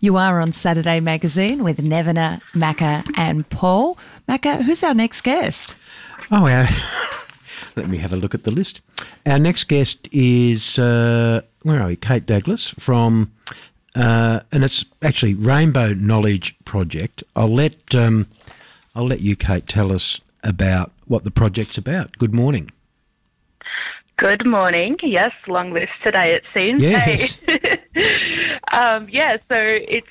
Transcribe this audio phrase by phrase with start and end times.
[0.00, 3.98] You are on Saturday Magazine with Nevena, Macca, and Paul.
[4.28, 5.74] Macca, who's our next guest?
[6.30, 6.70] Oh, yeah.
[7.76, 8.80] Let me have a look at the list.
[9.26, 11.96] Our next guest is, uh, where are we?
[11.96, 13.32] Kate Daglas from,
[13.96, 17.24] uh, and it's actually Rainbow Knowledge Project.
[17.34, 18.28] I'll let, um,
[18.94, 22.16] I'll let you, Kate, tell us about what the project's about.
[22.18, 22.70] Good morning.
[24.16, 24.96] Good morning.
[25.02, 26.84] Yes, long list today it seems.
[26.84, 27.38] Yes.
[28.72, 30.06] um, yeah, so it's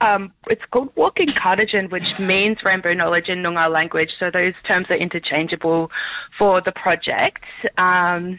[0.00, 4.10] um, it's called Walkern Katatdjin, which means rainbow knowledge in Noongar language.
[4.18, 5.90] So those terms are interchangeable
[6.38, 7.44] for the project.
[7.78, 8.38] Um,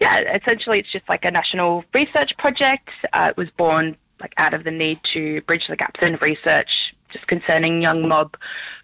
[0.00, 2.88] yeah, essentially it's just like a national research project.
[3.12, 6.70] Uh, it was born like out of the need to bridge the gaps in research
[7.12, 8.34] just concerning young mob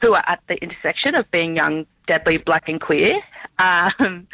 [0.01, 3.21] who are at the intersection of being young, deadly, black and queer.
[3.61, 4.27] Um,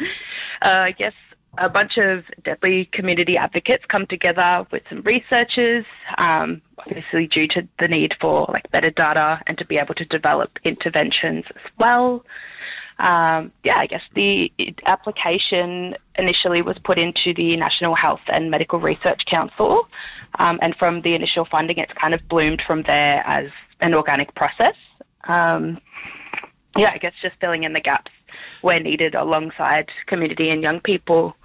[0.61, 1.11] uh, I guess
[1.57, 5.85] a bunch of deadly community advocates come together with some researchers,
[6.17, 10.05] um, obviously due to the need for like better data and to be able to
[10.05, 12.23] develop interventions as well.
[12.99, 14.51] Um, yeah, I guess the
[14.85, 19.87] application initially was put into the National Health and Medical Research Council,
[20.39, 24.33] um, and from the initial funding, it's kind of bloomed from there as an organic
[24.33, 24.75] process.
[25.25, 25.79] Um,
[26.75, 28.11] yeah, I guess just filling in the gaps
[28.61, 31.35] where needed alongside community and young people.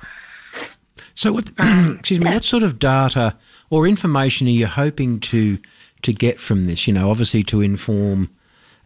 [1.15, 3.37] So, what, excuse me, what sort of data
[3.71, 5.59] or information are you hoping to
[6.03, 6.87] to get from this?
[6.87, 8.31] You know, obviously to inform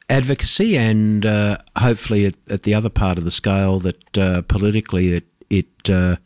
[0.09, 5.15] advocacy and uh, hopefully at, at, the other part of the scale that uh, politically
[5.15, 6.17] it it, uh,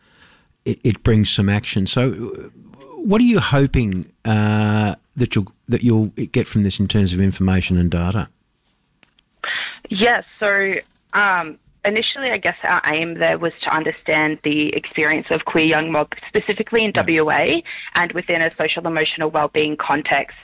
[0.64, 1.86] it, it brings some action.
[1.86, 2.10] So,
[2.96, 7.20] what are you hoping uh, that you'll that you'll get from this in terms of
[7.20, 8.28] information and data?
[9.90, 10.24] Yes.
[10.38, 10.74] So
[11.12, 15.90] um, initially, I guess our aim there was to understand the experience of queer young
[15.90, 17.20] mob, specifically in yeah.
[17.22, 17.60] WA
[17.96, 20.36] and within a social emotional wellbeing context.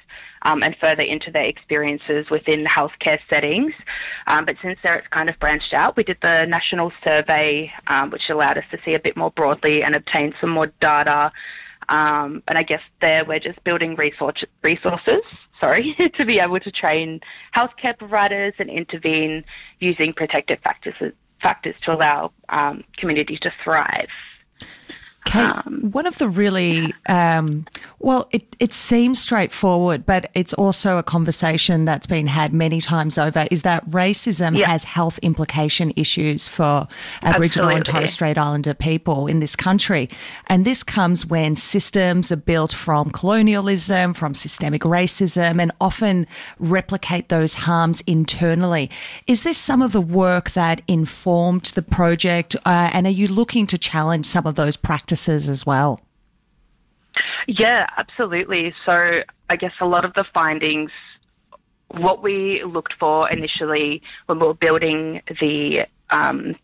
[0.42, 3.72] Um, and further into their experiences within healthcare settings.
[4.28, 8.10] Um, but since there it's kind of branched out, we did the national survey, um,
[8.10, 11.32] which allowed us to see a bit more broadly and obtain some more data.
[11.88, 15.22] Um, and I guess there we're just building resource, resources
[15.60, 17.20] sorry, to be able to train
[17.56, 19.44] healthcare providers and intervene
[19.78, 20.94] using protective factors,
[21.42, 22.84] factors to allow um,
[23.38, 24.08] to thrive.
[25.26, 27.66] Kate, um, one of the really, um,
[27.98, 33.18] well, it, it seems straightforward, but it's also a conversation that's been had many times
[33.18, 34.68] over is that racism yeah.
[34.68, 36.86] has health implication issues for
[37.22, 37.74] Aboriginal Absolutely.
[37.74, 40.08] and Torres Strait Islander people in this country.
[40.46, 46.28] And this comes when systems are built from colonialism, from systemic racism, and often
[46.60, 48.90] replicate those harms internally.
[49.26, 52.54] Is this some of the work that informed the project?
[52.64, 55.15] Uh, and are you looking to challenge some of those practices?
[55.16, 56.00] Practices as well?
[57.46, 58.74] Yeah, absolutely.
[58.84, 60.90] So I guess a lot of the findings,
[61.88, 66.56] what we looked for initially when we were building the, um,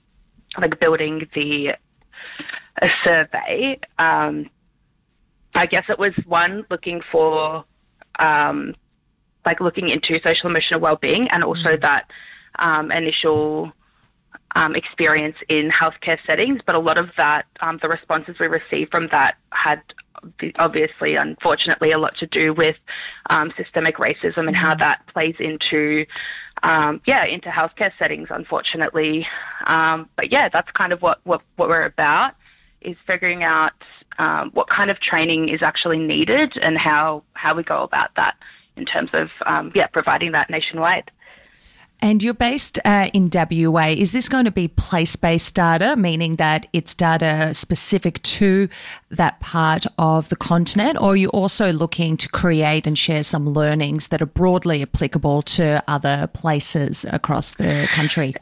[0.60, 1.76] like building the
[2.80, 4.48] a survey, um,
[5.54, 7.64] I guess it was one looking for,
[8.18, 8.74] um,
[9.44, 11.80] like looking into social emotional well-being and also mm.
[11.82, 12.04] that
[12.58, 13.72] um, initial
[14.54, 18.90] um, experience in healthcare settings, but a lot of that, um, the responses we received
[18.90, 19.82] from that had
[20.56, 22.76] obviously, unfortunately, a lot to do with
[23.30, 24.80] um, systemic racism and how mm-hmm.
[24.80, 26.04] that plays into,
[26.62, 29.26] um, yeah, into healthcare settings, unfortunately.
[29.66, 32.34] Um, but yeah, that's kind of what, what, what we're about
[32.82, 33.72] is figuring out
[34.18, 38.34] um, what kind of training is actually needed and how, how we go about that
[38.76, 39.28] in terms of,
[39.74, 41.10] yeah, providing that nationwide.
[42.02, 43.90] And you're based uh, in WA.
[43.90, 48.68] Is this going to be place based data, meaning that it's data specific to
[49.10, 50.98] that part of the continent?
[51.00, 55.42] Or are you also looking to create and share some learnings that are broadly applicable
[55.42, 58.34] to other places across the country?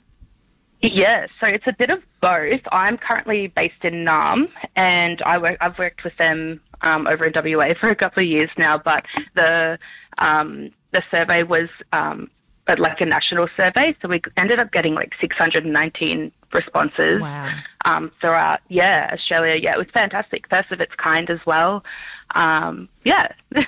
[0.80, 2.62] Yeah, so it's a bit of both.
[2.72, 7.34] I'm currently based in Naarm, and I work, I've worked with them um, over in
[7.34, 8.80] WA for a couple of years now.
[8.82, 9.04] But
[9.34, 9.78] the
[10.16, 12.30] um, the survey was um,
[12.70, 13.96] but like a national survey.
[14.00, 17.50] So we ended up getting like 619 responses wow.
[17.84, 19.56] um, throughout, yeah, Australia.
[19.60, 20.48] Yeah, it was fantastic.
[20.48, 21.82] First of its kind as well.
[22.34, 23.32] Um, yeah.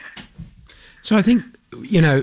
[1.05, 1.43] So I think
[1.83, 2.23] you know,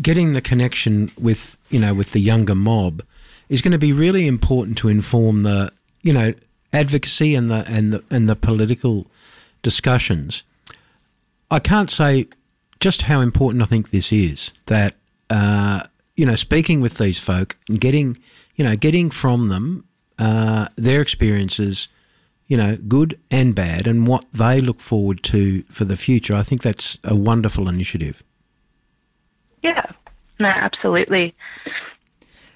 [0.00, 3.02] getting the connection with you know with the younger mob
[3.48, 5.72] is going to be really important to inform the
[6.02, 6.32] you know
[6.72, 9.08] advocacy and the and the and the political
[9.62, 10.44] discussions.
[11.50, 12.28] I can't say
[12.78, 14.52] just how important I think this is.
[14.66, 14.94] That
[15.28, 15.88] uh,
[16.20, 18.18] you know, speaking with these folk and getting
[18.56, 19.84] you know getting from them
[20.18, 21.88] uh, their experiences,
[22.46, 26.34] you know, good and bad, and what they look forward to for the future.
[26.34, 28.22] I think that's a wonderful initiative.
[29.62, 29.86] Yeah,
[30.38, 31.34] no, absolutely.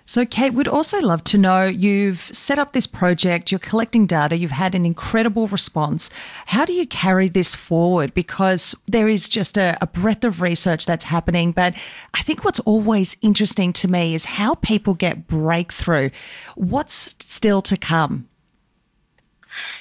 [0.06, 4.36] So, Kate, we'd also love to know you've set up this project, you're collecting data,
[4.36, 6.10] you've had an incredible response.
[6.46, 8.12] How do you carry this forward?
[8.12, 11.52] Because there is just a, a, breadth of research that's happening.
[11.52, 11.74] But
[12.12, 16.10] I think what's always interesting to me is how people get breakthrough.
[16.54, 18.28] What's still to come?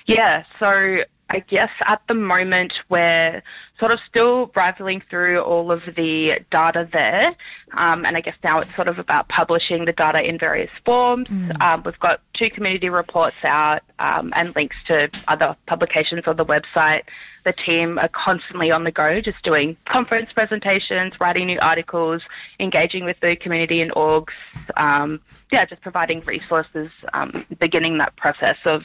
[0.06, 1.00] Yeah, so
[1.34, 3.42] I guess at the moment we're
[3.80, 7.30] sort of still rifling through all of the data there.
[7.76, 11.28] Um, and I guess now it's sort of about publishing the data in various forms.
[11.28, 11.60] Mm.
[11.60, 16.46] Um, we've got two community reports out um, and links to other publications on the
[16.46, 17.02] website.
[17.46, 22.22] The team are constantly on the go, just doing conference presentations, writing new articles,
[22.60, 24.34] engaging with the community and orgs.
[24.78, 25.20] Um,
[25.52, 28.84] yeah, just providing resources, um, beginning that process of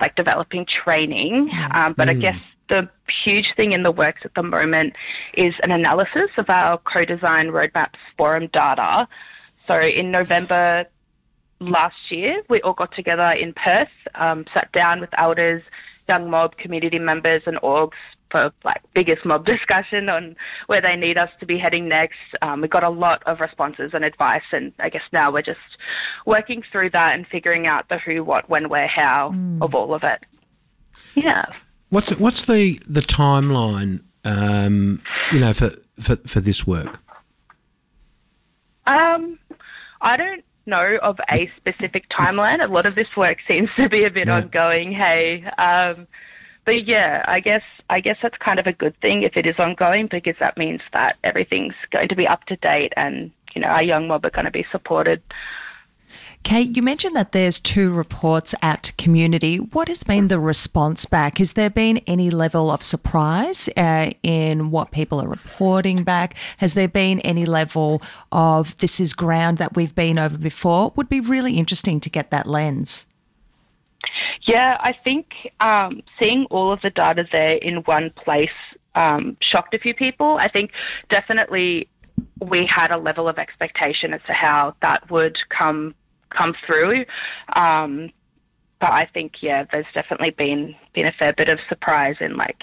[0.00, 1.50] like developing training.
[1.74, 2.10] Um, but mm.
[2.10, 2.88] I guess the
[3.24, 4.94] huge thing in the works at the moment
[5.34, 9.06] is an analysis of our co-design roadmaps forum data.
[9.66, 10.86] So in November
[11.60, 15.62] last year, we all got together in Perth, um, sat down with elders,
[16.08, 18.19] young mob community members and orgs for
[18.64, 20.36] like biggest mob discussion on
[20.66, 22.18] where they need us to be heading next.
[22.42, 25.58] Um, we got a lot of responses and advice, and I guess now we're just
[26.26, 29.62] working through that and figuring out the who, what, when, where, how mm.
[29.62, 30.20] of all of it.
[31.14, 31.46] Yeah.
[31.90, 34.02] What's what's the the timeline?
[34.24, 37.00] Um, you know, for for for this work.
[38.86, 39.38] Um,
[40.00, 42.64] I don't know of a specific timeline.
[42.64, 44.36] A lot of this work seems to be a bit yeah.
[44.36, 44.92] ongoing.
[44.92, 46.06] Hey, um,
[46.64, 49.58] but yeah, I guess I guess that's kind of a good thing if it is
[49.58, 53.68] ongoing because that means that everything's going to be up to date and you know
[53.68, 55.22] our young mob are going to be supported.
[56.42, 59.58] Kate, you mentioned that there's two reports at community.
[59.58, 61.38] What has been the response back?
[61.38, 66.34] Has there been any level of surprise uh, in what people are reporting back?
[66.56, 68.02] Has there been any level
[68.32, 70.92] of this is ground that we've been over before?
[70.96, 73.06] Would be really interesting to get that lens.
[74.46, 75.26] Yeah, I think
[75.60, 78.48] um, seeing all of the data there in one place
[78.94, 80.38] um, shocked a few people.
[80.38, 80.70] I think
[81.10, 81.88] definitely
[82.40, 85.94] we had a level of expectation as to how that would come
[86.30, 87.04] come through.
[87.54, 88.10] Um,
[88.80, 92.62] but I think yeah, there's definitely been been a fair bit of surprise in like,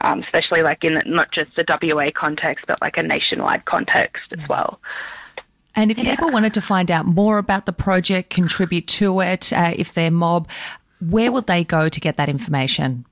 [0.00, 4.48] um, especially like in not just the WA context, but like a nationwide context as
[4.48, 4.80] well.
[5.74, 6.14] And if yeah.
[6.14, 10.10] people wanted to find out more about the project, contribute to it, uh, if they're
[10.10, 10.48] mob,
[11.00, 13.06] where would they go to get that information?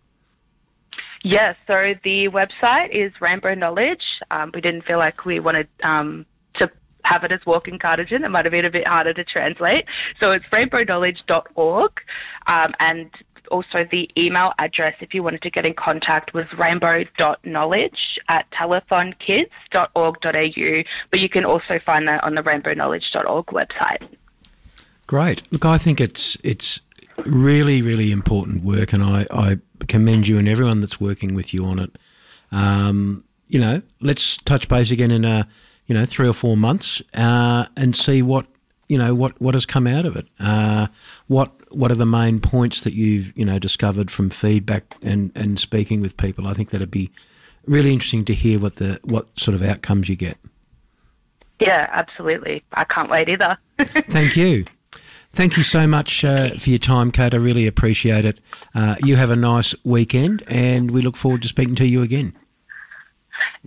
[1.22, 4.02] Yeah, so the website is Rainbow Knowledge.
[4.30, 6.26] Um, we didn't feel like we wanted um,
[6.56, 6.70] to
[7.04, 8.24] have it as Walkern Katatdjin.
[8.24, 9.86] It might have been a bit harder to translate.
[10.20, 11.92] So it's rainbowknowledge.org.
[12.46, 13.10] Um, and
[13.50, 20.82] also the email address if you wanted to get in contact was rainbow.knowledge at telethonkids.org.au.
[21.10, 24.06] But you can also find that on the rainbowknowledge.org website.
[25.06, 25.42] Great.
[25.52, 26.80] Look, I think it's it's
[27.24, 31.64] really, really important work, and I, I commend you and everyone that's working with you
[31.64, 31.96] on it.
[32.52, 35.46] Um, you know, let's touch base again in a,
[35.86, 38.46] you know, three or four months uh, and see what
[38.88, 40.26] you know what what has come out of it.
[40.38, 40.86] Uh,
[41.26, 45.58] what what are the main points that you've you know discovered from feedback and and
[45.58, 46.46] speaking with people?
[46.46, 47.10] I think that'd be
[47.66, 50.38] really interesting to hear what the what sort of outcomes you get.
[51.60, 52.62] Yeah, absolutely.
[52.72, 53.56] I can't wait either.
[54.10, 54.64] Thank you.
[55.34, 57.34] Thank you so much uh, for your time, Kate.
[57.34, 58.38] I really appreciate it.
[58.72, 62.34] Uh, you have a nice weekend, and we look forward to speaking to you again.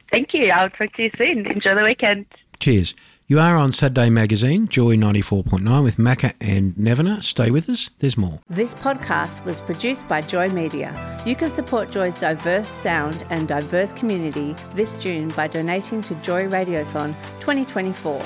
[0.10, 0.50] Thank you.
[0.50, 1.46] I'll talk to you soon.
[1.46, 2.26] Enjoy the weekend.
[2.60, 2.96] Cheers.
[3.30, 7.22] You are on Saturday Magazine, Joy 94.9 with Macca and Nevena.
[7.22, 8.40] Stay with us, there's more.
[8.50, 11.22] This podcast was produced by Joy Media.
[11.26, 16.48] You can support Joy's diverse sound and diverse community this June by donating to Joy
[16.48, 18.26] Radiothon 2024